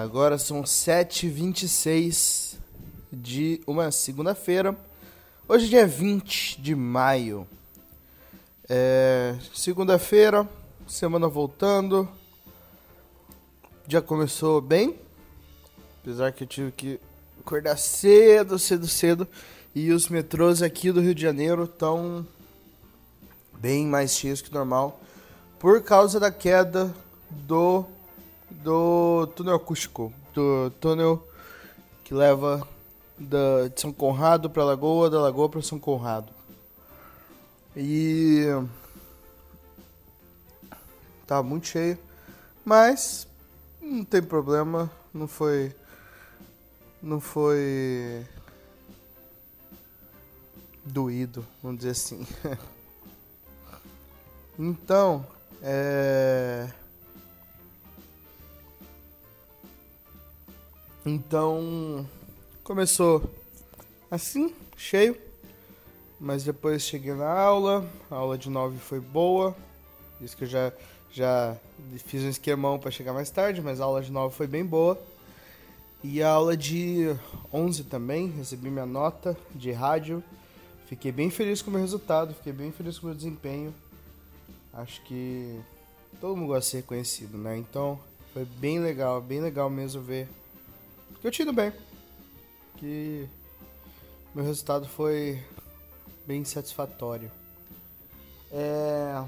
[0.00, 2.56] Agora são 7h26
[3.12, 4.74] de uma segunda-feira.
[5.46, 7.46] Hoje é dia 20 de maio.
[8.66, 10.48] É, segunda-feira,
[10.88, 12.08] semana voltando.
[13.86, 14.98] Já começou bem.
[16.00, 16.98] Apesar que eu tive que
[17.38, 19.28] acordar cedo, cedo, cedo.
[19.74, 22.26] E os metrôs aqui do Rio de Janeiro estão
[23.52, 24.98] bem mais cheios que normal.
[25.58, 26.90] Por causa da queda
[27.30, 27.84] do
[28.62, 31.26] do túnel acústico, do túnel
[32.04, 32.66] que leva
[33.18, 36.32] da, de São Conrado para Lagoa, da Lagoa para São Conrado.
[37.76, 38.46] E
[41.26, 41.98] tá muito cheio,
[42.64, 43.26] mas
[43.80, 45.74] não tem problema, não foi
[47.02, 48.26] não foi
[50.84, 52.26] doído, vamos dizer assim.
[54.58, 55.24] então,
[55.62, 56.68] é
[61.04, 62.06] Então,
[62.62, 63.22] começou
[64.10, 65.16] assim, cheio.
[66.20, 69.56] Mas depois cheguei na aula, a aula de 9 foi boa.
[70.20, 70.70] Isso que eu já,
[71.10, 71.56] já
[72.04, 75.00] fiz um esquemão para chegar mais tarde, mas a aula de 9 foi bem boa.
[76.04, 77.16] E a aula de
[77.50, 80.22] 11 também, recebi minha nota de rádio.
[80.86, 83.74] Fiquei bem feliz com o meu resultado, fiquei bem feliz com o meu desempenho.
[84.74, 85.58] Acho que
[86.20, 87.56] todo mundo gosta de ser reconhecido, né?
[87.56, 87.98] Então
[88.34, 90.28] foi bem legal, bem legal mesmo ver
[91.22, 91.72] eu tinha ido bem.
[92.76, 93.28] Que
[94.34, 95.42] meu resultado foi
[96.26, 97.30] bem satisfatório.
[98.52, 99.22] É...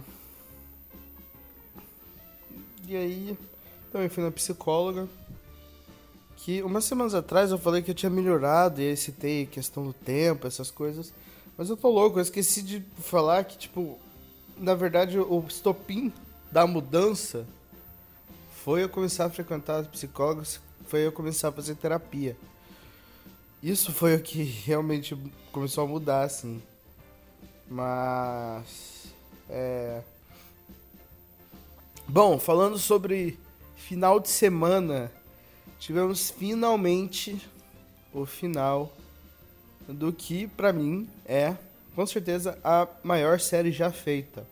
[2.87, 3.39] E aí,
[3.91, 5.09] também fui na psicóloga.
[6.37, 9.93] Que umas semanas atrás eu falei que eu tinha melhorado e aí citei questão do
[9.93, 11.13] tempo, essas coisas.
[11.57, 13.99] Mas eu tô louco, eu esqueci de falar que, tipo,
[14.57, 16.13] na verdade o estopim
[16.51, 17.47] da mudança
[18.65, 22.37] foi eu começar a frequentar psicólogos foi eu começar a fazer terapia.
[23.63, 25.17] Isso foi o que realmente
[25.53, 26.63] começou a mudar, assim.
[27.69, 29.07] Mas.
[29.49, 30.03] É.
[32.09, 33.39] Bom, falando sobre
[33.77, 35.11] final de semana,
[35.79, 37.41] tivemos finalmente
[38.13, 38.93] o final
[39.89, 41.57] do que, para mim, é
[41.95, 44.47] com certeza a maior série já feita.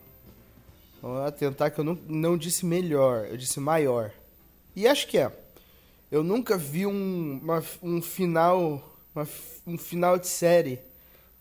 [1.01, 4.11] Vou atentar que eu não, não disse melhor, eu disse maior.
[4.75, 5.31] E acho que é.
[6.11, 8.83] Eu nunca vi um, uma, um final,
[9.15, 9.25] uma,
[9.65, 10.77] um final de série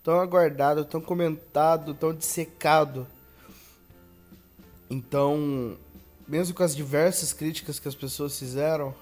[0.00, 3.04] tão aguardado, tão comentado, tão dissecado.
[4.88, 5.76] Então,
[6.28, 8.94] mesmo com as diversas críticas que as pessoas fizeram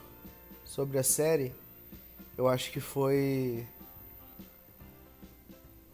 [0.65, 1.53] sobre a série,
[2.39, 3.67] eu acho que foi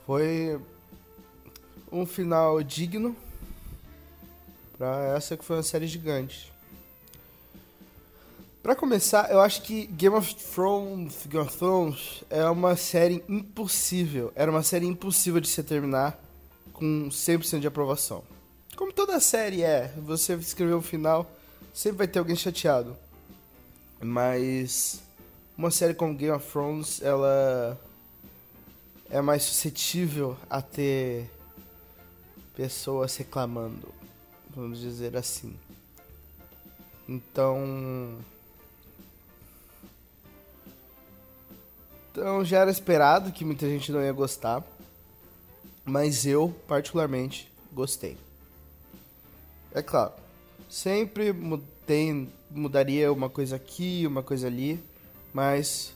[0.06, 0.60] foi
[1.90, 3.16] um final digno
[4.78, 6.53] para essa que foi uma série gigante.
[8.64, 14.32] Para começar, eu acho que Game of Thrones, Game of Thrones é uma série impossível.
[14.34, 16.18] Era uma série impossível de se terminar
[16.72, 18.24] com 100% de aprovação.
[18.74, 21.30] Como toda série é, você escrever um final,
[21.74, 22.96] sempre vai ter alguém chateado.
[24.00, 25.02] Mas
[25.58, 27.78] uma série como Game of Thrones, ela
[29.10, 31.30] é mais suscetível a ter
[32.56, 33.92] pessoas reclamando,
[34.56, 35.54] vamos dizer assim.
[37.06, 38.24] Então,
[42.14, 44.62] Então já era esperado que muita gente não ia gostar.
[45.84, 48.16] Mas eu, particularmente, gostei.
[49.74, 50.12] É claro,
[50.70, 51.34] sempre
[51.84, 54.80] tem, mudaria uma coisa aqui, uma coisa ali,
[55.32, 55.92] mas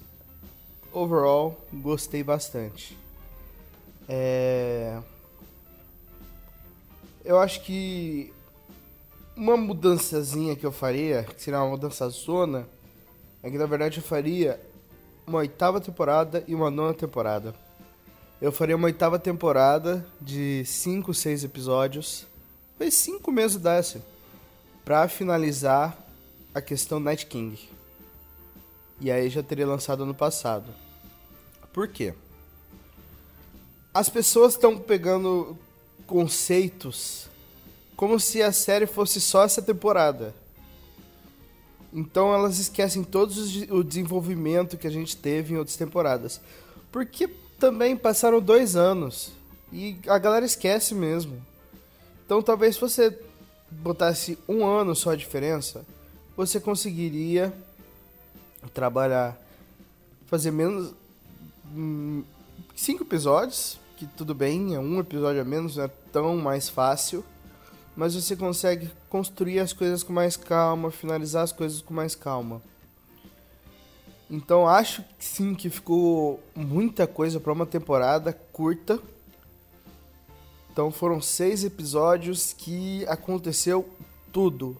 [0.93, 2.99] overall gostei bastante.
[4.09, 5.01] É...
[7.25, 8.33] Eu acho que
[9.37, 12.69] uma mudançazinha que eu faria, que seria uma mudança zona,
[13.41, 14.61] é que na verdade eu faria
[15.29, 17.55] uma oitava temporada e uma nona temporada.
[18.41, 22.27] Eu faria uma oitava temporada de 5, 6 episódios.
[22.77, 24.01] Foi 5 mesmo desse.
[24.85, 25.99] Pra finalizar
[26.55, 27.59] a questão Night King.
[29.01, 30.73] E aí já teria lançado ano passado.
[31.73, 32.15] Por quê?
[33.93, 35.57] As pessoas estão pegando
[36.07, 37.29] conceitos
[37.97, 40.35] como se a série fosse só essa temporada.
[41.93, 43.33] Então elas esquecem todo
[43.71, 46.41] o desenvolvimento que a gente teve em outras temporadas.
[46.93, 49.33] Porque também passaram dois anos.
[49.73, 51.41] E a galera esquece mesmo.
[52.25, 53.19] Então talvez se você
[53.71, 55.85] botasse um ano só a diferença,
[56.37, 57.53] você conseguiria
[58.73, 59.37] trabalhar,
[60.27, 60.95] fazer menos
[61.75, 62.23] hum,
[62.75, 67.25] cinco episódios, que tudo bem, é um episódio a menos, não é tão mais fácil
[67.99, 72.63] mas você consegue construir as coisas com mais calma, finalizar as coisas com mais calma.
[74.31, 79.01] Então acho que sim que ficou muita coisa para uma temporada curta.
[80.71, 83.85] Então foram seis episódios que aconteceu
[84.33, 84.77] tudo.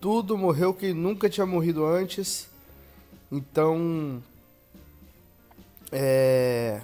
[0.00, 2.48] Tudo morreu que nunca tinha morrido antes.
[3.30, 4.20] Então.
[5.92, 6.80] É.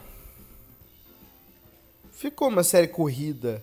[2.13, 3.61] Ficou uma série corrida.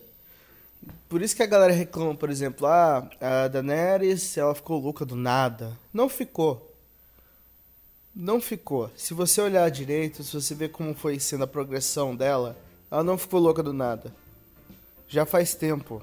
[1.07, 5.15] Por isso que a galera reclama, por exemplo, ah, a Daenerys, ela ficou louca do
[5.15, 5.77] nada.
[5.93, 6.73] Não ficou.
[8.15, 8.89] Não ficou.
[8.95, 12.57] Se você olhar direito, se você ver como foi sendo a progressão dela,
[12.89, 14.13] ela não ficou louca do nada.
[15.07, 16.01] Já faz tempo.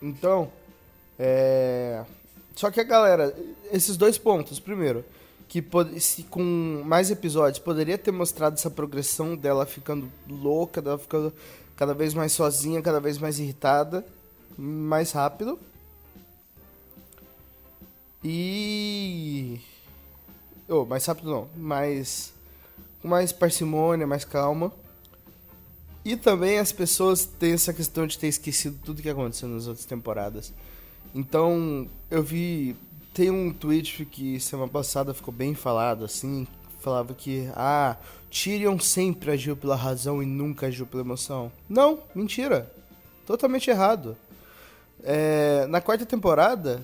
[0.00, 0.50] Então,
[1.18, 2.04] é...
[2.54, 3.34] Só que a galera,
[3.72, 5.04] esses dois pontos, primeiro,
[5.48, 5.64] que
[6.00, 11.32] se com mais episódios poderia ter mostrado essa progressão dela ficando louca, dela ficando
[11.78, 14.04] cada vez mais sozinha, cada vez mais irritada,
[14.58, 15.58] mais rápido.
[18.22, 19.60] E
[20.68, 22.34] Oh, mais rápido não, mais.
[23.00, 24.70] Com mais parcimônia, mais calma.
[26.04, 29.86] E também as pessoas têm essa questão de ter esquecido tudo que aconteceu nas outras
[29.86, 30.52] temporadas.
[31.14, 32.76] Então, eu vi.
[33.14, 36.46] Tem um tweet que semana passada ficou bem falado, assim.
[36.78, 37.96] Falava que, ah,
[38.30, 41.50] Tyrion sempre agiu pela razão e nunca agiu pela emoção.
[41.68, 42.70] Não, mentira.
[43.26, 44.16] Totalmente errado.
[45.02, 46.82] É, na quarta temporada,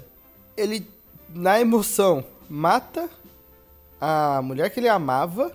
[0.57, 0.87] ele,
[1.35, 3.09] na emoção, mata
[4.01, 5.53] a mulher que ele amava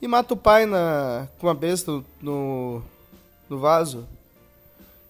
[0.00, 2.82] e mata o pai na, com uma besta no,
[3.48, 4.08] no vaso.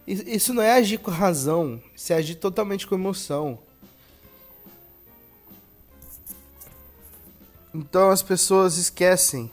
[0.07, 3.59] Isso não é agir com razão, isso é agir totalmente com emoção.
[7.75, 9.51] Então as pessoas esquecem.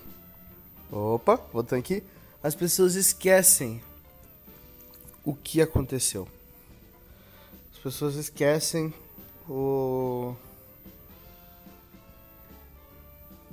[0.91, 2.03] Opa, voltando aqui.
[2.41, 3.81] As pessoas esquecem
[5.23, 6.27] o que aconteceu.
[7.73, 8.93] As pessoas esquecem
[9.47, 10.35] o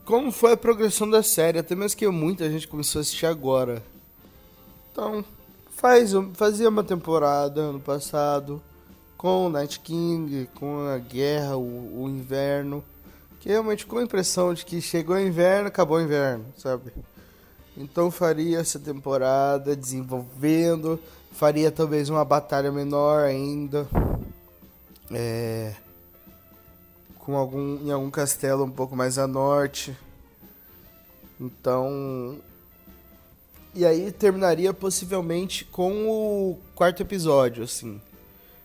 [0.04, 3.82] como foi a progressão da série, até mesmo que muita gente começou a assistir agora.
[4.92, 5.24] Então,
[5.70, 8.60] faz, fazia uma temporada ano passado
[9.16, 12.84] com Night King, com a guerra, o, o inverno,
[13.44, 16.90] que realmente ficou a impressão de que chegou o inverno, acabou o inverno, sabe?
[17.76, 20.98] Então faria essa temporada desenvolvendo,
[21.30, 23.86] faria talvez uma batalha menor ainda.
[25.10, 25.74] É,
[27.18, 29.94] com algum em algum castelo um pouco mais a norte.
[31.38, 32.38] Então,
[33.74, 38.00] e aí terminaria possivelmente com o quarto episódio, assim,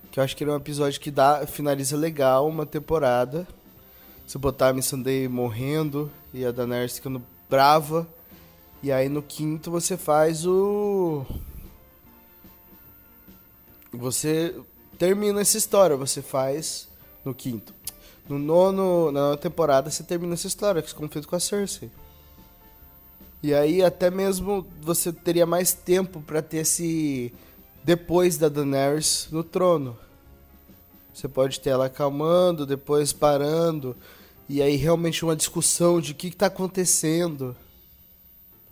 [0.10, 3.46] que eu acho que ele é um episódio que dá finaliza legal uma temporada.
[4.30, 8.08] Se botar a Missandei morrendo e a Daenerys ficando brava,
[8.84, 11.26] e aí no quinto você faz o
[13.92, 14.56] você
[15.00, 16.88] termina essa história, você faz
[17.26, 17.74] no quinto.
[18.28, 21.90] No nono, na temporada, você termina essa história, esse conflito com a Cersei.
[23.42, 27.34] E aí até mesmo você teria mais tempo para ter esse
[27.84, 29.98] depois da Daenerys no trono.
[31.12, 33.98] Você pode ter ela acalmando, depois parando,
[34.50, 37.56] e aí realmente uma discussão de o que está acontecendo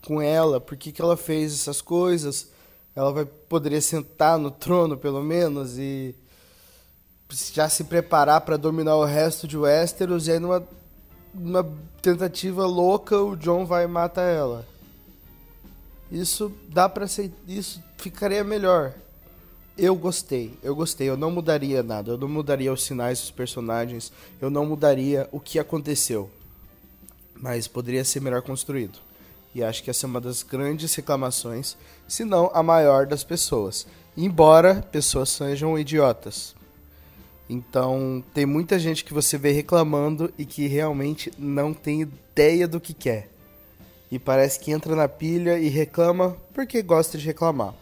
[0.04, 2.48] com ela, por que, que ela fez essas coisas.
[2.96, 6.16] Ela vai poderia sentar no trono pelo menos e
[7.54, 10.68] já se preparar para dominar o resto de Westeros e aí numa,
[11.32, 11.70] numa
[12.02, 14.66] tentativa louca o John vai e mata ela.
[16.12, 18.96] Isso dá para ser isso ficaria melhor.
[19.78, 24.12] Eu gostei, eu gostei, eu não mudaria nada, eu não mudaria os sinais dos personagens,
[24.42, 26.32] eu não mudaria o que aconteceu.
[27.36, 28.98] Mas poderia ser melhor construído.
[29.54, 33.86] E acho que essa é uma das grandes reclamações, se não a maior das pessoas.
[34.16, 36.56] Embora pessoas sejam idiotas.
[37.48, 42.80] Então, tem muita gente que você vê reclamando e que realmente não tem ideia do
[42.80, 43.30] que quer.
[44.12, 47.76] E parece que entra na pilha e reclama porque gosta de reclamar.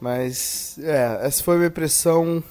[0.00, 2.42] Mas, é, essa foi uma impressão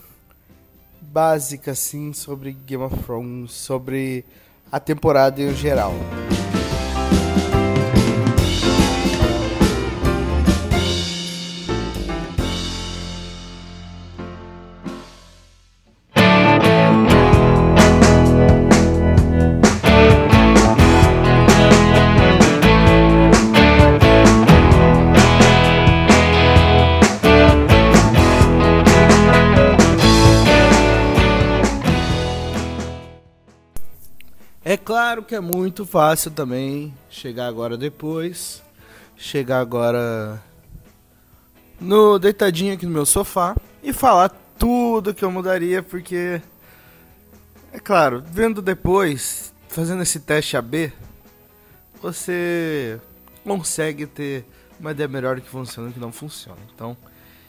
[1.01, 4.24] básica, assim, sobre Game of Thrones, sobre
[4.72, 5.94] a temporada em geral.
[35.10, 38.62] Claro que é muito fácil também chegar agora depois,
[39.18, 40.39] chegar agora
[41.82, 46.39] no deitadinho aqui no meu sofá e falar tudo que eu mudaria, porque
[47.74, 50.94] é claro, vendo depois fazendo esse teste AB,
[52.00, 53.01] você
[53.44, 54.46] consegue ter
[54.80, 56.62] uma ideia melhor do que funciona e que não funciona.
[56.75, 56.96] Então,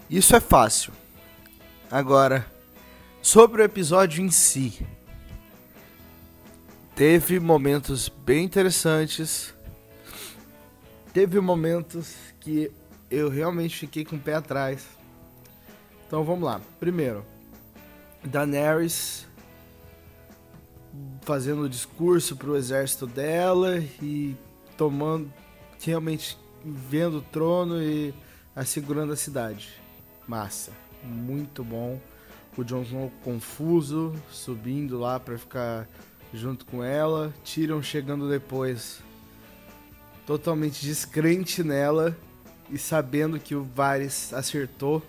[0.09, 0.95] isso é fácil.
[1.91, 2.47] Agora,
[3.21, 4.83] sobre o episódio em si,
[7.01, 9.55] teve momentos bem interessantes.
[11.15, 12.71] Teve momentos que
[13.11, 14.87] eu realmente fiquei com o pé atrás.
[16.07, 16.61] Então vamos lá.
[16.79, 17.25] Primeiro,
[18.23, 19.27] Daenerys
[21.23, 24.37] fazendo o discurso pro exército dela e
[24.77, 25.33] tomando
[25.81, 28.13] realmente vendo o trono e
[28.55, 29.71] assegurando a cidade.
[30.29, 30.71] Massa,
[31.03, 31.99] muito bom.
[32.59, 35.89] O Jon Snow confuso, subindo lá para ficar
[36.33, 37.33] junto com ela.
[37.45, 39.01] Tyrion chegando depois,
[40.27, 42.17] totalmente descrente nela
[42.71, 45.03] e sabendo que o Varys acertou.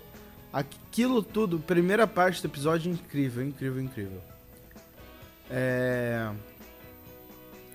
[0.52, 4.22] Aquilo tudo, primeira parte do episódio, incrível, incrível, incrível.
[5.50, 6.30] É...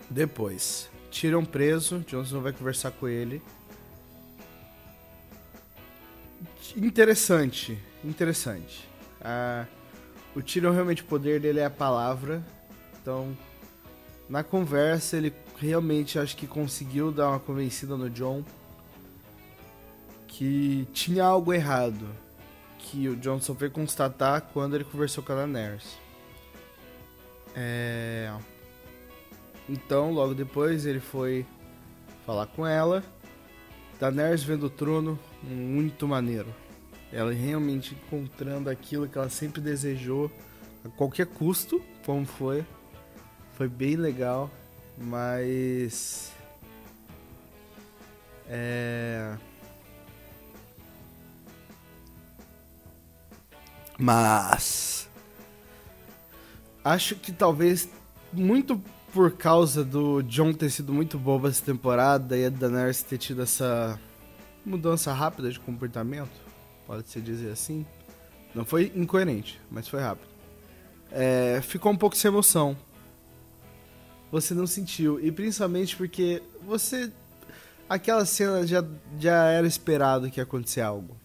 [0.09, 3.41] Depois, tiram preso, Johnson vai conversar com ele.
[6.75, 8.87] Interessante, interessante.
[9.21, 9.65] Ah,
[10.35, 12.43] o Tyrion realmente o poder dele é a palavra.
[13.07, 13.37] Então,
[14.27, 18.43] na conversa ele realmente acho que conseguiu dar uma convencida no John
[20.27, 22.05] que tinha algo errado,
[22.77, 25.97] que o Johnson veio constatar quando ele conversou com a Daenerys.
[27.55, 28.29] É...
[29.69, 31.45] Então, logo depois, ele foi
[32.25, 33.01] falar com ela.
[34.01, 36.53] Daenerys vendo o trono, muito maneiro.
[37.09, 40.29] Ela realmente encontrando aquilo que ela sempre desejou,
[40.83, 42.65] a qualquer custo, como foi.
[43.57, 44.51] Foi bem legal,
[44.95, 46.31] mas.
[48.47, 49.35] É.
[53.97, 55.09] Mas
[56.85, 57.89] acho que talvez
[58.31, 58.79] muito
[59.11, 63.41] por causa do John ter sido muito bobo essa temporada e a Daenerys ter tido
[63.41, 63.99] essa
[64.63, 66.29] mudança rápida de comportamento,
[66.85, 67.83] pode-se dizer assim.
[68.53, 70.29] Não foi incoerente, mas foi rápido.
[71.11, 72.77] É, ficou um pouco sem emoção.
[74.31, 75.19] Você não sentiu.
[75.19, 77.11] E principalmente porque você.
[77.89, 78.83] Aquela cena já,
[79.17, 81.15] já era esperado que ia acontecer algo.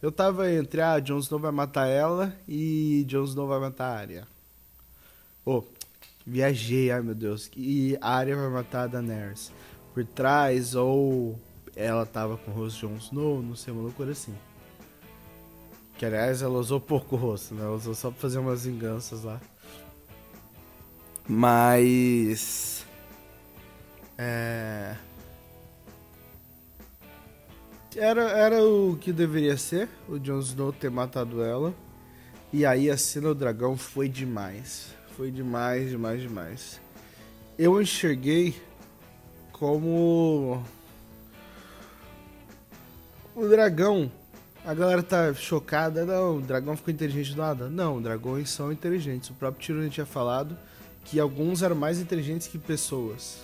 [0.00, 3.98] Eu tava entre, ah, Jon Snow vai matar ela e Jon Snow vai matar a
[3.98, 4.28] Arya.
[5.44, 5.62] Oh,
[6.24, 7.50] viajei, ai meu Deus.
[7.56, 9.52] E a Arya vai matar a Daenerys
[9.92, 11.38] por trás, ou
[11.76, 14.34] ela tava com o rosto de Jon Snow, não sei, uma loucura assim.
[15.98, 17.62] Que aliás ela usou pouco o rosto, né?
[17.62, 19.38] Ela usou só pra fazer umas vinganças lá.
[21.30, 22.84] Mas.
[24.18, 24.96] É
[27.96, 31.74] era, era o que deveria ser, o Jon Snow ter matado ela.
[32.52, 34.94] E aí a cena do dragão foi demais.
[35.16, 36.80] Foi demais, demais, demais.
[37.58, 38.60] Eu enxerguei
[39.52, 40.64] como
[43.34, 44.10] o dragão.
[44.64, 47.68] A galera tá chocada, não, o dragão ficou inteligente do nada.
[47.68, 49.30] Não, dragões são inteligentes.
[49.30, 50.56] O próprio Tyrion tinha falado
[51.04, 53.38] que alguns eram mais inteligentes que pessoas.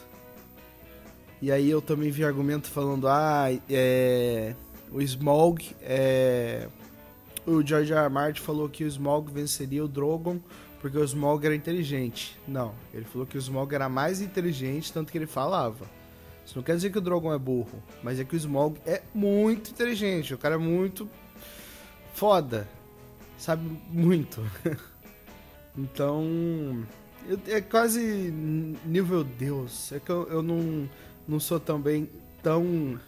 [1.40, 4.54] E aí eu também vi argumento falando, ah, é,
[4.90, 6.68] o Smog é,
[7.46, 8.00] o George R.
[8.00, 8.08] R.
[8.08, 10.40] Martin falou que o Smog venceria o Drogon
[10.80, 12.38] porque o Smog era inteligente.
[12.46, 15.86] Não, ele falou que o Smog era mais inteligente, tanto que ele falava.
[16.44, 19.02] Isso não quer dizer que o Drogon é burro, mas é que o Smog é
[19.12, 21.08] muito inteligente, o cara é muito
[22.14, 22.68] foda,
[23.36, 24.40] sabe muito.
[25.76, 26.86] então,
[27.48, 28.00] é quase
[28.84, 29.92] nível Deus.
[29.92, 30.88] É que eu, eu não
[31.26, 32.08] não sou também
[32.42, 33.00] tão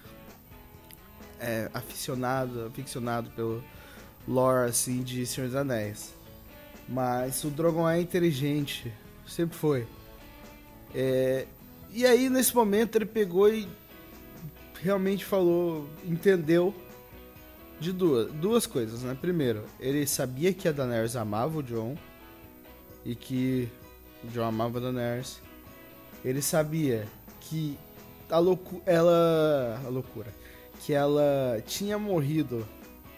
[1.39, 3.63] é, aficionado, aficionado pelo
[4.27, 6.15] lore assim de Senhor dos Anéis.
[6.89, 8.93] Mas o Drogon é inteligente,
[9.27, 9.87] sempre foi.
[10.95, 11.47] É,
[11.93, 13.69] e aí nesse momento ele pegou e
[14.83, 16.75] realmente falou, entendeu
[17.81, 19.17] de duas, duas coisas, né?
[19.21, 21.97] Primeiro, ele sabia que a Daenerys amava o Jon
[23.05, 23.69] e que
[24.25, 25.41] o Jon amava Daenerys.
[26.25, 27.07] Ele sabia
[27.41, 27.79] que
[28.31, 30.33] a loucu ela a loucura
[30.81, 32.67] que ela tinha morrido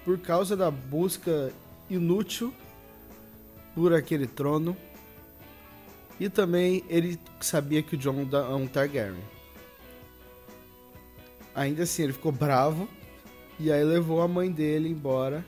[0.04, 1.52] por causa da busca
[1.88, 2.54] inútil
[3.74, 4.76] por aquele trono
[6.18, 9.16] e também ele sabia que o John é um Targaryen.
[11.54, 12.88] Ainda assim ele ficou bravo
[13.58, 15.44] e aí levou a mãe dele embora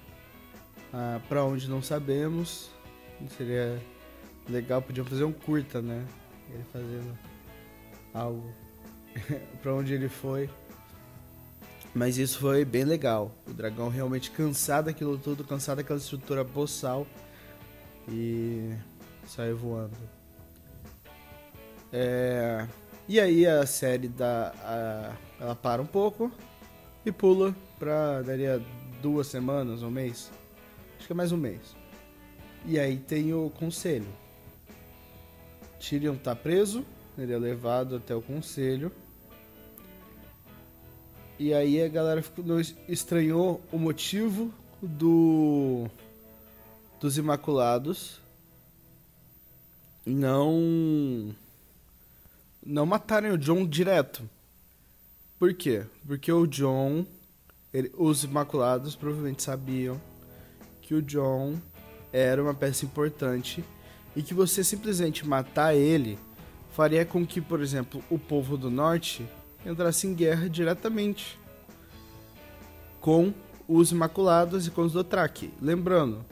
[0.92, 2.70] ah, para onde não sabemos.
[3.36, 3.80] Seria
[4.48, 6.06] legal, podiam fazer um curta, né?
[6.50, 7.18] Ele fazendo
[8.12, 8.52] algo
[9.62, 10.48] para onde ele foi.
[11.94, 13.34] Mas isso foi bem legal.
[13.46, 17.06] O dragão realmente cansado daquilo tudo, cansado daquela estrutura boçal
[18.08, 18.74] e
[19.26, 19.96] saiu voando.
[21.92, 22.66] É...
[23.08, 24.54] E aí a série dá.
[24.62, 25.12] A...
[25.38, 26.30] Ela para um pouco
[27.04, 28.22] e pula pra.
[28.22, 28.62] daria
[29.02, 30.30] duas semanas, um mês.
[30.96, 31.76] Acho que é mais um mês.
[32.64, 34.06] E aí tem o conselho.
[35.82, 36.84] Tyrion tá preso,
[37.18, 38.92] ele é levado até o conselho.
[41.38, 42.44] E aí a galera ficou,
[42.88, 45.88] estranhou o motivo do
[47.00, 48.20] dos Imaculados
[50.06, 51.34] não
[52.64, 54.22] não matarem o John direto.
[55.36, 55.84] Por quê?
[56.06, 57.04] Porque o John,
[57.74, 60.00] ele, os Imaculados provavelmente sabiam
[60.80, 61.56] que o John
[62.12, 63.64] era uma peça importante
[64.14, 66.18] e que você simplesmente matar ele
[66.72, 69.26] faria com que, por exemplo, o povo do norte
[69.64, 71.38] entrasse em guerra diretamente
[73.00, 73.32] com
[73.68, 75.52] os Imaculados e com os Dothraki.
[75.60, 76.24] Lembrando,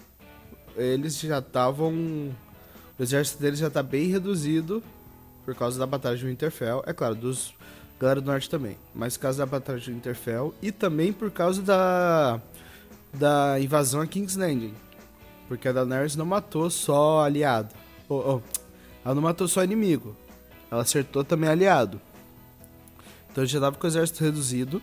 [0.77, 1.93] eles já estavam.
[2.99, 4.83] O exército deles já está bem reduzido
[5.45, 6.83] por causa da Batalha de Winterfell.
[6.87, 7.55] É claro, dos
[7.99, 8.77] galera do norte também.
[8.95, 12.41] Mas por causa da Batalha de Winterfell e também por causa da.
[13.13, 14.75] da invasão a King's Landing.
[15.51, 17.75] Porque a Daenerys não matou só aliado.
[18.09, 18.41] Oh, oh,
[19.05, 20.17] ela não matou só inimigo.
[20.71, 22.01] Ela acertou também aliado.
[23.29, 24.81] Então já tava com o exército reduzido.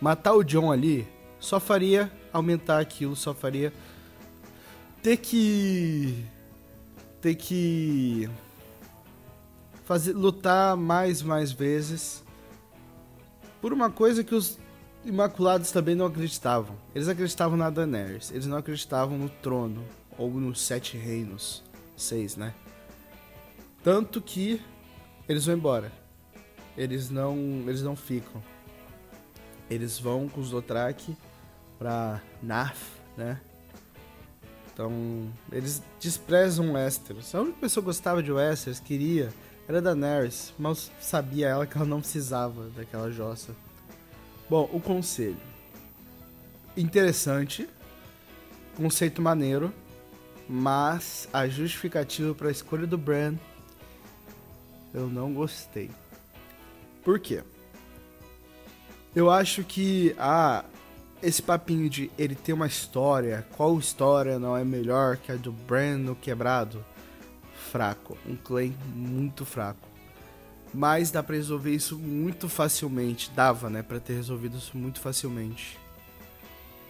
[0.00, 1.06] Matar o John ali
[1.38, 3.72] só faria aumentar aquilo, só faria
[5.04, 6.26] ter que
[7.20, 8.28] ter que
[9.84, 12.24] fazer lutar mais mais vezes
[13.60, 14.58] por uma coisa que os
[15.04, 16.74] Imaculados também não acreditavam.
[16.92, 19.84] Eles acreditavam na Daenerys, eles não acreditavam no trono
[20.18, 21.62] ou nos sete reinos,
[21.96, 22.52] seis, né?
[23.82, 24.60] Tanto que
[25.28, 25.92] eles vão embora.
[26.76, 28.42] Eles não, eles não ficam.
[29.70, 31.16] Eles vão com os Dothraki
[31.78, 32.82] para Naf,
[33.16, 33.40] né?
[34.72, 37.34] Então, eles desprezam Westeros.
[37.34, 39.32] A única pessoa que gostava de Westeros, queria,
[39.68, 43.54] era Daenerys, mas sabia ela que ela não precisava daquela jossa.
[44.48, 45.36] Bom, o conselho.
[46.76, 47.68] Interessante,
[48.76, 49.72] conceito maneiro,
[50.48, 53.34] mas a justificativa para a escolha do Bran
[54.94, 55.90] eu não gostei.
[57.04, 57.42] Por quê?
[59.14, 60.64] Eu acho que a
[61.22, 65.52] esse papinho de ele ter uma história, qual história não é melhor que a do
[65.52, 66.84] Brandon quebrado?
[67.70, 69.88] Fraco, um claim muito fraco.
[70.72, 75.78] Mas dá para resolver isso muito facilmente, dava, né, para ter resolvido isso muito facilmente.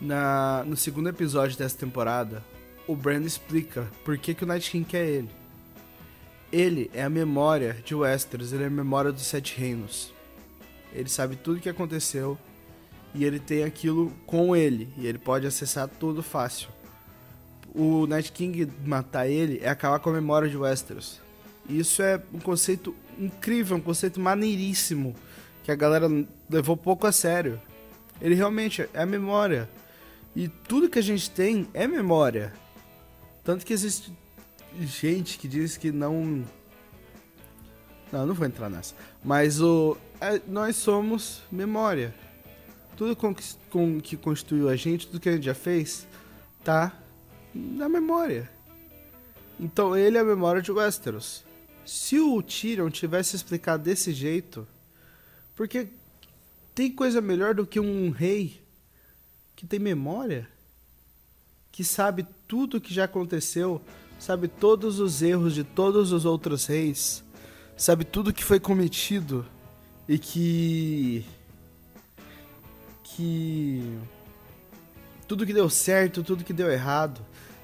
[0.00, 2.44] Na no segundo episódio dessa temporada,
[2.88, 5.30] o Brandon explica por que que o Night King quer ele.
[6.50, 10.12] Ele é a memória de Westeros, ele é a memória dos Sete Reinos.
[10.92, 12.38] Ele sabe tudo o que aconteceu
[13.14, 16.70] e ele tem aquilo com ele e ele pode acessar tudo fácil.
[17.74, 21.20] O Night King matar ele é acabar com a memória de Westeros.
[21.68, 25.14] E isso é um conceito incrível, um conceito maneiríssimo
[25.62, 26.08] que a galera
[26.48, 27.60] levou pouco a sério.
[28.22, 29.68] Ele realmente é a memória.
[30.34, 32.54] E tudo que a gente tem é memória.
[33.48, 34.12] Tanto que existe
[34.78, 36.44] gente que diz que não.
[38.12, 38.94] Não, não vou entrar nessa.
[39.24, 39.96] Mas o.
[40.20, 42.14] É, nós somos memória
[42.94, 46.06] tudo com que, com que constituiu a gente, tudo que a gente já fez,
[46.62, 46.94] tá
[47.54, 48.50] na memória.
[49.58, 51.42] Então ele é a memória de Westeros.
[51.86, 54.68] Se o Tyrion tivesse explicado desse jeito,
[55.56, 55.88] porque
[56.74, 58.62] tem coisa melhor do que um rei
[59.56, 60.46] que tem memória,
[61.72, 63.80] que sabe tudo que já aconteceu,
[64.18, 67.22] sabe todos os erros de todos os outros reis,
[67.76, 69.46] sabe tudo que foi cometido
[70.08, 71.24] e que
[73.04, 73.98] que
[75.28, 77.20] tudo que deu certo, tudo que deu errado,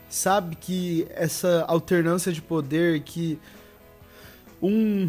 [0.08, 3.38] sabe que essa alternância de poder que
[4.60, 5.08] um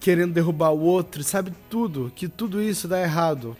[0.00, 3.56] querendo derrubar o outro, sabe tudo, que tudo isso dá errado.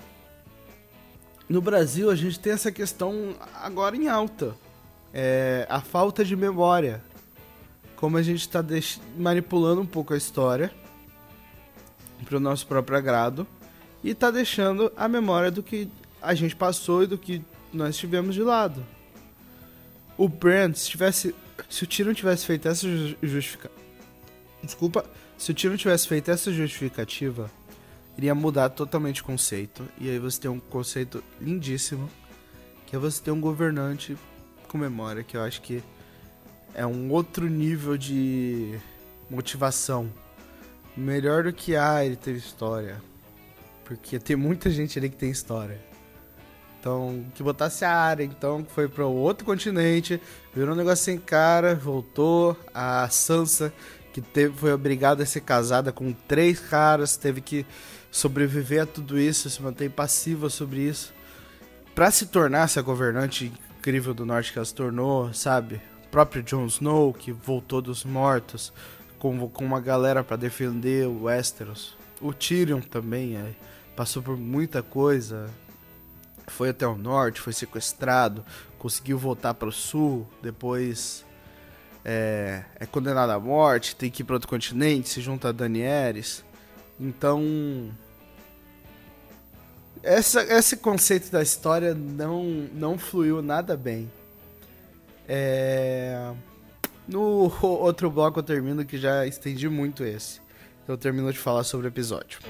[1.48, 4.56] No Brasil a gente tem essa questão agora em alta,
[5.12, 7.02] é a falta de memória,
[7.96, 8.64] como a gente está
[9.16, 10.72] manipulando um pouco a história
[12.24, 13.46] para o nosso próprio agrado
[14.02, 15.88] e está deixando a memória do que
[16.20, 18.84] a gente passou e do que nós tivemos de lado.
[20.16, 21.34] O Brand, se tivesse.
[21.68, 23.74] Se o Tyrion tivesse feito essa justificativa.
[24.62, 25.04] Desculpa.
[25.36, 27.50] Se o Tyrion tivesse feito essa justificativa,
[28.16, 29.88] iria mudar totalmente o conceito.
[29.98, 32.08] E aí você tem um conceito lindíssimo.
[32.86, 34.16] Que é você ter um governante
[34.72, 35.84] com memória, que eu acho que
[36.74, 38.78] é um outro nível de
[39.28, 40.10] motivação.
[40.96, 43.00] Melhor do que, ah, ele teve história.
[43.84, 45.78] Porque tem muita gente ali que tem história.
[46.80, 50.20] Então, que botasse a área, então, que foi para outro continente,
[50.54, 52.56] virou um negócio sem cara, voltou.
[52.74, 53.72] A Sansa,
[54.12, 57.66] que teve, foi obrigada a ser casada com três caras, teve que
[58.10, 61.14] sobreviver a tudo isso, se manter passiva sobre isso,
[61.94, 65.82] para se tornar essa governante incrível do norte que ela se tornou, sabe?
[66.04, 68.72] O próprio Jon Snow, que voltou dos mortos,
[69.18, 71.96] com uma galera para defender o Westeros.
[72.20, 73.54] O Tyrion também é,
[73.96, 75.50] passou por muita coisa,
[76.46, 78.44] foi até o norte, foi sequestrado,
[78.78, 81.24] conseguiu voltar para o sul, depois
[82.04, 86.44] é, é, condenado à morte, tem que ir para outro continente, se junta a Danieres.
[87.00, 87.42] Então,
[90.02, 94.10] essa, esse conceito da história não, não fluiu nada bem.
[95.28, 96.32] É...
[97.06, 100.40] No outro bloco eu termino que já estendi muito esse.
[100.86, 102.40] Eu termino de falar sobre o episódio.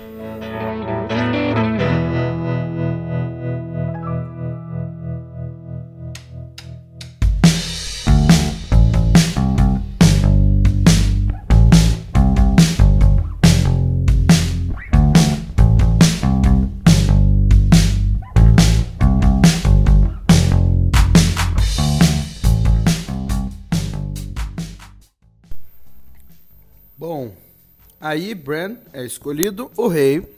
[28.12, 30.31] Aí Bran é escolhido o rei,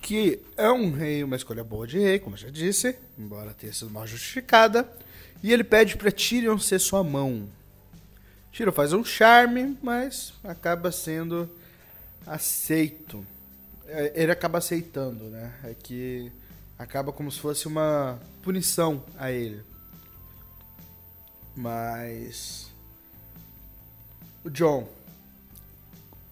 [0.00, 3.72] que é um rei, uma escolha boa de rei, como eu já disse, embora tenha
[3.72, 4.90] sido mal justificada.
[5.40, 7.48] E ele pede para Tyrion ser sua mão.
[8.50, 11.48] Tyrion faz um charme, mas acaba sendo
[12.26, 13.24] aceito.
[13.86, 15.54] É, ele acaba aceitando, né?
[15.62, 16.32] É que
[16.76, 19.62] acaba como se fosse uma punição a ele.
[21.54, 22.68] Mas
[24.44, 24.88] o John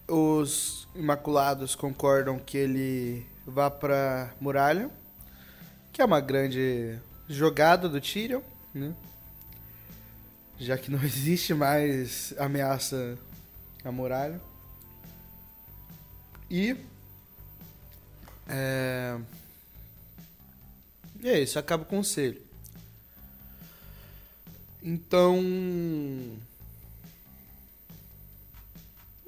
[0.09, 4.91] os Imaculados concordam que ele vá para muralha,
[5.93, 8.41] que é uma grande jogada do Tyrion,
[8.75, 8.95] né?
[10.59, 13.19] Já que não existe mais ameaça
[13.85, 14.41] à muralha.
[16.51, 16.75] E
[18.49, 19.19] é,
[21.21, 22.41] e é isso, acaba o conselho.
[24.83, 25.37] Então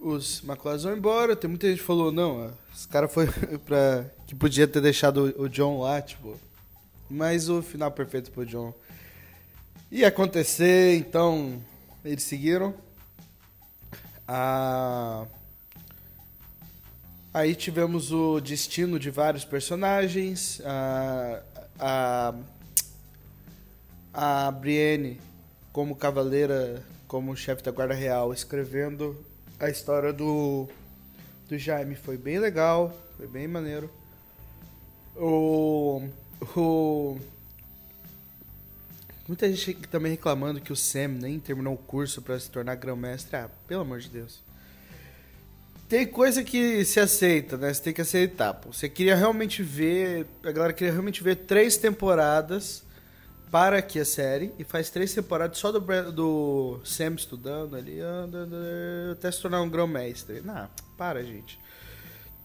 [0.00, 1.36] os Maculados vão embora.
[1.36, 3.26] Tem muita gente que falou, não, esse cara foi
[3.64, 4.06] pra.
[4.26, 6.38] que podia ter deixado o John lá, tipo.
[7.08, 8.72] Mas o final perfeito pro John
[9.90, 11.60] ia acontecer, então
[12.04, 12.72] eles seguiram.
[14.26, 15.26] Ah,
[17.34, 20.60] aí tivemos o destino de vários personagens.
[20.64, 21.42] A,
[21.78, 22.34] a,
[24.12, 25.20] a Brienne
[25.72, 29.16] como cavaleira, como chefe da guarda real, escrevendo
[29.60, 30.66] a história do,
[31.46, 33.90] do Jaime foi bem legal, foi bem maneiro.
[35.14, 36.02] O,
[36.56, 37.18] o
[39.28, 43.36] muita gente também reclamando que o Sam nem terminou o curso para se tornar grão-mestre.
[43.36, 44.40] Ah, pelo amor de Deus.
[45.90, 47.74] Tem coisa que se aceita, né?
[47.74, 48.54] Você tem que aceitar.
[48.54, 48.72] Pô.
[48.72, 50.26] Você queria realmente ver.
[50.42, 52.82] A galera queria realmente ver três temporadas
[53.50, 55.80] para aqui a série e faz três temporadas só do,
[56.12, 57.98] do Sam estudando ali,
[59.10, 60.40] até se tornar um grão-mestre.
[60.40, 61.58] Não, para, gente.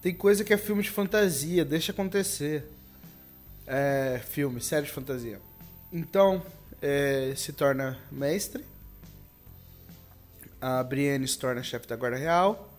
[0.02, 2.64] Tem coisa que é filme de fantasia, deixa acontecer.
[3.66, 5.40] É, filme, série de fantasia.
[5.92, 6.42] Então,
[6.82, 8.64] é, se torna mestre.
[10.60, 12.70] A Brienne se torna chefe da Guarda Real.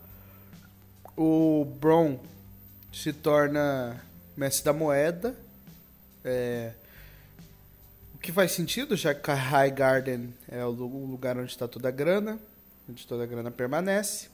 [1.16, 2.20] O Bron
[2.92, 4.02] se torna
[4.36, 5.36] mestre da moeda.
[6.24, 6.74] É,
[8.28, 11.92] que faz sentido, já que a High Garden é o lugar onde está toda a
[11.92, 12.38] grana,
[12.90, 14.28] onde toda a grana permanece.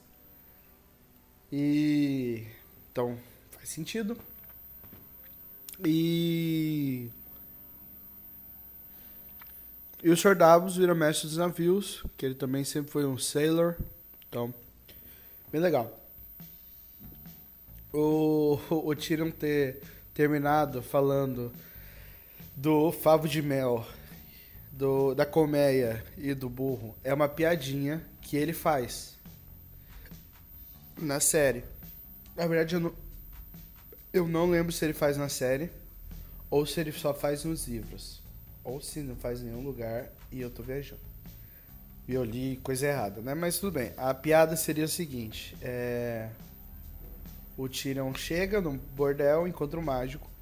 [1.51, 2.43] E
[2.91, 3.15] então
[3.51, 4.17] faz sentido.
[5.85, 7.07] E
[10.01, 10.35] e o Sr.
[10.35, 13.75] Davos vira mestre dos navios, que ele também sempre foi um sailor.
[14.27, 14.51] Então,
[15.51, 15.95] bem legal.
[17.93, 19.83] O, o Tyrion ter
[20.15, 21.53] terminado falando
[22.55, 23.85] do favo de mel,
[24.71, 29.15] do, da colmeia e do burro é uma piadinha que ele faz
[30.97, 31.63] na série.
[32.35, 32.93] Na verdade, eu não,
[34.11, 35.69] eu não lembro se ele faz na série
[36.49, 38.21] ou se ele só faz nos livros.
[38.63, 41.01] Ou se não faz em nenhum lugar e eu tô viajando.
[42.07, 43.33] E eu li coisa errada, né?
[43.33, 43.91] Mas tudo bem.
[43.97, 46.29] A piada seria o seguinte: é...
[47.57, 50.32] o Tyrion chega no bordel, encontra o mágico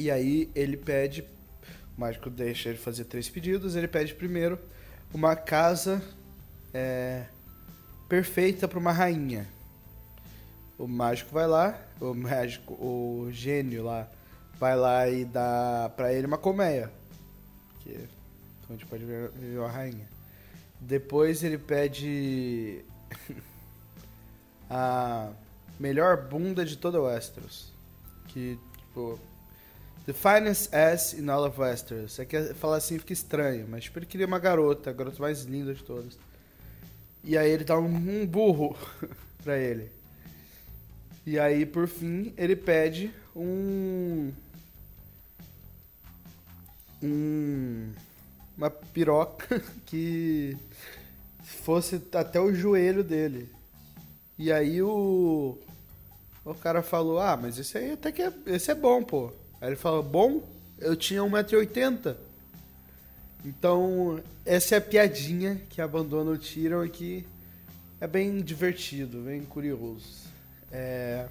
[0.00, 1.22] e aí ele pede,
[1.96, 4.58] o mágico deixa ele fazer três pedidos, ele pede primeiro
[5.12, 6.02] uma casa
[6.72, 7.26] é,
[8.08, 9.46] perfeita para uma rainha.
[10.78, 14.08] O mágico vai lá, o mágico, o gênio lá,
[14.58, 16.90] vai lá e dá para ele uma colmeia,
[17.80, 18.08] que é
[18.70, 19.30] onde pode ver
[19.62, 20.08] a rainha.
[20.80, 22.82] Depois ele pede
[24.70, 25.30] a
[25.78, 27.70] melhor bunda de toda Westeros.
[28.28, 29.18] Que, tipo,
[30.10, 32.18] The finest ass in all of Westeros.
[32.18, 35.42] É que falar assim fica estranho, mas tipo, ele queria uma garota, a garota mais
[35.44, 36.18] linda de todas.
[37.22, 38.76] E aí ele dá um, um burro
[39.44, 39.88] pra ele.
[41.24, 44.32] E aí, por fim, ele pede um.
[47.00, 47.92] Um.
[48.58, 50.56] Uma piroca que
[51.40, 53.48] fosse até o joelho dele.
[54.36, 55.56] E aí o.
[56.44, 59.38] O cara falou: Ah, mas esse aí até que é, esse é bom, pô.
[59.60, 60.42] Aí ele falou: Bom,
[60.78, 62.16] eu tinha 1,80m.
[63.44, 67.26] Então, essa é a piadinha que abandona o Tyrion aqui.
[68.00, 70.28] É bem divertido, bem curioso.
[70.72, 71.28] É...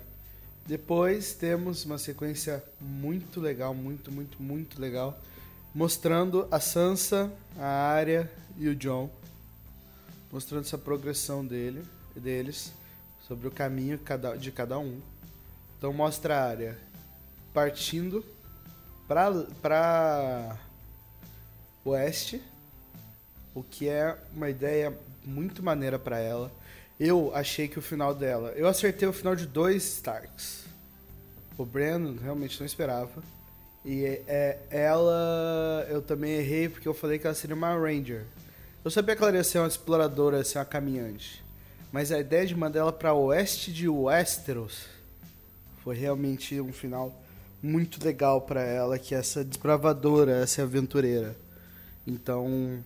[0.65, 5.19] Depois temos uma sequência muito legal, muito, muito, muito legal,
[5.73, 9.09] mostrando a Sansa, a Arya e o John,
[10.31, 11.83] mostrando essa progressão dele,
[12.15, 12.71] deles,
[13.27, 13.99] sobre o caminho
[14.37, 14.99] de cada um.
[15.75, 16.88] Então mostra a Arya
[17.59, 18.23] partindo
[19.05, 20.57] para
[21.83, 22.41] oeste,
[23.53, 26.49] o que é uma ideia muito maneira para ela.
[26.97, 30.63] Eu achei que o final dela, eu acertei o final de dois Starks.
[31.57, 33.21] O Brandon realmente não esperava.
[33.83, 38.23] E é, ela, eu também errei porque eu falei que ela seria uma Ranger.
[38.85, 41.43] Eu sabia que ela ia ser uma exploradora, ser uma caminhante.
[41.91, 44.85] Mas a ideia de mandar ela para oeste de Westeros
[45.83, 47.13] foi realmente um final
[47.61, 51.35] muito legal para ela, que é essa desbravadora, essa aventureira.
[52.05, 52.83] Então,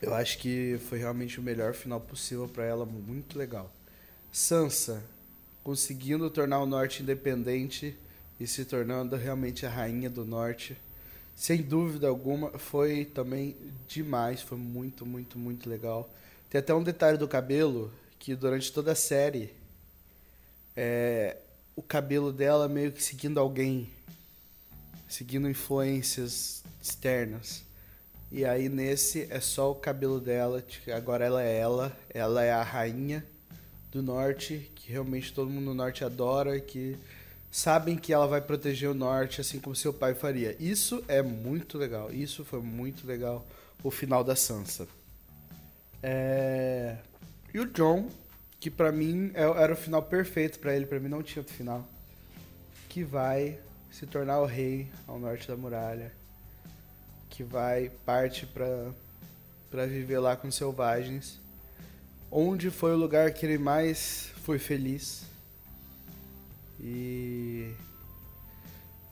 [0.00, 3.70] eu acho que foi realmente o melhor final possível para ela, muito legal.
[4.30, 5.02] Sansa
[5.64, 7.96] conseguindo tornar o norte independente
[8.38, 10.76] e se tornando realmente a rainha do norte.
[11.34, 13.56] Sem dúvida alguma, foi também
[13.88, 16.08] demais, foi muito, muito, muito legal.
[16.48, 19.52] Tem até um detalhe do cabelo que durante toda a série
[20.76, 21.36] é,
[21.76, 23.90] o cabelo dela meio que seguindo alguém,
[25.06, 27.62] seguindo influências externas.
[28.32, 32.62] E aí nesse é só o cabelo dela, agora ela é ela, ela é a
[32.62, 33.24] rainha
[33.92, 36.96] do norte, que realmente todo mundo no norte adora, que
[37.50, 40.56] sabem que ela vai proteger o norte assim como seu pai faria.
[40.58, 43.46] Isso é muito legal, isso foi muito legal
[43.84, 44.88] o final da Sansa.
[46.02, 46.96] É...
[47.54, 48.08] E o John
[48.60, 51.54] que para mim é, era o final perfeito para ele, para mim não tinha outro
[51.54, 51.86] final.
[52.88, 53.58] Que vai
[53.90, 56.12] se tornar o rei ao norte da muralha,
[57.30, 58.92] que vai parte para
[59.70, 61.40] para viver lá com os selvagens,
[62.30, 65.24] onde foi o lugar que ele mais foi feliz.
[66.80, 67.74] E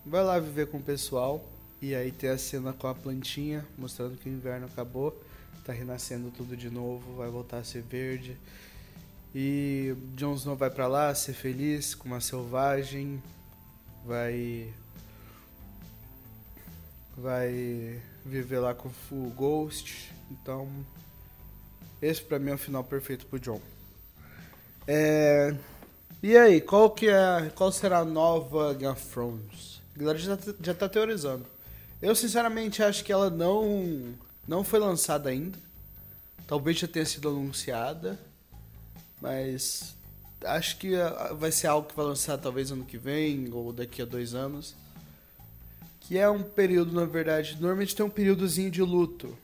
[0.07, 1.45] vai lá viver com o pessoal
[1.83, 5.19] e aí tem a cena com a plantinha mostrando que o inverno acabou,
[5.65, 8.37] tá renascendo tudo de novo, vai voltar a ser verde.
[9.35, 13.21] E Jon Snow vai para lá ser feliz com uma selvagem,
[14.05, 14.73] vai
[17.17, 20.13] vai viver lá com o Ghost.
[20.31, 20.69] Então,
[22.01, 23.61] esse para mim é o final perfeito pro John.
[24.87, 25.55] É...
[26.23, 29.81] E aí, qual que é, qual será a nova Game of Thrones?
[29.95, 31.47] A galera já, tá, já tá teorizando.
[32.01, 34.15] Eu sinceramente acho que ela não
[34.47, 35.59] não foi lançada ainda.
[36.47, 38.19] Talvez já tenha sido anunciada.
[39.25, 39.97] Mas
[40.45, 44.03] acho que ah, vai ser algo que vai lançar talvez ano que vem ou daqui
[44.03, 44.75] a dois anos.
[45.99, 49.35] Que é um período, na verdade, normalmente tem um períodozinho de luto.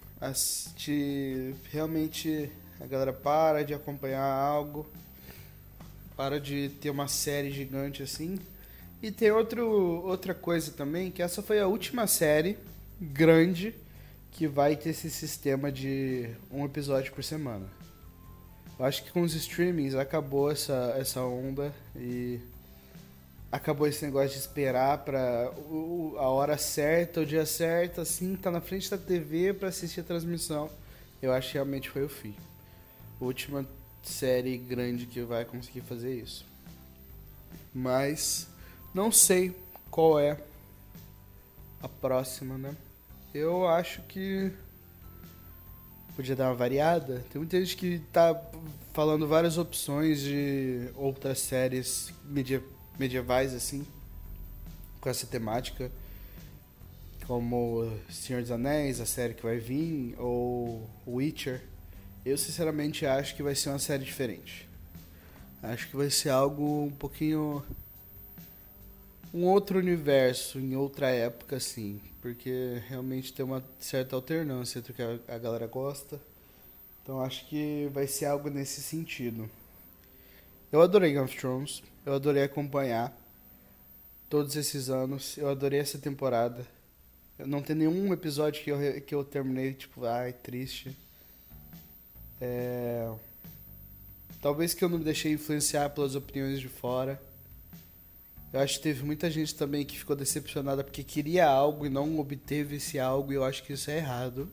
[0.77, 4.87] De realmente a galera para de acompanhar algo,
[6.14, 8.38] para de ter uma série gigante assim.
[9.03, 9.66] E tem outro,
[10.05, 12.59] outra coisa também, que essa foi a última série
[13.01, 13.75] grande
[14.31, 17.80] que vai ter esse sistema de um episódio por semana.
[18.81, 22.40] Eu acho que com os streamings acabou essa, essa onda e
[23.53, 25.53] acabou esse negócio de esperar para
[26.16, 30.03] a hora certa, o dia certo, assim, tá na frente da TV para assistir a
[30.03, 30.71] transmissão.
[31.21, 32.35] Eu acho que realmente foi o fim.
[33.21, 33.66] Última
[34.03, 36.47] série grande que vai conseguir fazer isso.
[37.75, 38.49] Mas
[38.95, 39.55] não sei
[39.90, 40.38] qual é
[41.83, 42.75] a próxima, né?
[43.35, 44.51] Eu acho que
[46.16, 47.25] podia dar uma variada.
[47.31, 48.40] Tem muita gente que tá
[48.92, 52.12] falando várias opções de outras séries
[52.99, 53.87] medievais, assim,
[55.01, 55.90] com essa temática.
[57.27, 61.62] Como Senhor dos Anéis, a série que vai vir, ou Witcher.
[62.25, 64.68] Eu sinceramente acho que vai ser uma série diferente.
[65.62, 67.62] Acho que vai ser algo um pouquinho.
[69.33, 74.95] Um outro universo, em outra época, assim porque realmente tem uma certa alternância entre o
[74.95, 76.21] que a, galera gosta
[77.03, 79.49] Então acho que vai ser algo nesse sentido.
[80.71, 83.16] Eu adorei Game of Thrones, eu adorei acompanhar
[84.29, 86.64] todos esses anos, eu adorei essa temporada.
[87.38, 90.97] Não tem nenhum episódio que eu, que eu terminei, tipo, ai, triste.
[92.40, 93.11] É...
[94.40, 97.21] Talvez que eu não me deixei influenciar pelas opiniões de fora.
[98.52, 102.18] Eu acho que teve muita gente também que ficou decepcionada porque queria algo e não
[102.18, 104.50] obteve esse algo, e eu acho que isso é errado.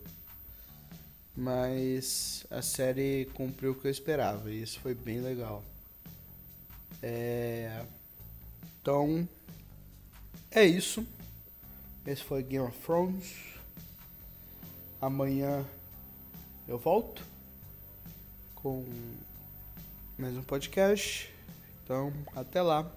[1.35, 5.63] Mas a série cumpriu o que eu esperava, e isso foi bem legal.
[7.01, 7.83] É...
[8.81, 9.27] Então,
[10.51, 11.05] é isso.
[12.05, 13.33] Esse foi Game of Thrones.
[15.01, 15.65] Amanhã
[16.67, 17.23] eu volto
[18.55, 18.85] com
[20.17, 21.31] mais um podcast.
[21.83, 22.89] Então, até lá.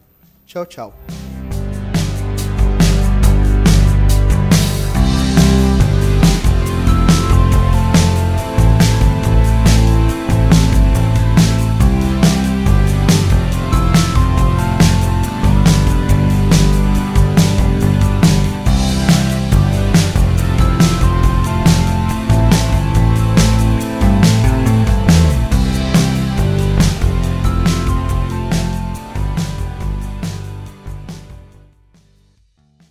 [0.51, 0.93] Tchau, tchau.